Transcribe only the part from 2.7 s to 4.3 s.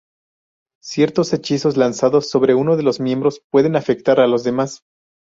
de los miembros pueden afectar a